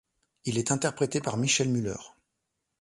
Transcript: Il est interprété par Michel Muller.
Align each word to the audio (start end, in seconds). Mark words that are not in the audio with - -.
Il 0.45 0.57
est 0.57 0.71
interprété 0.71 1.21
par 1.21 1.37
Michel 1.37 1.69
Muller. 1.69 1.93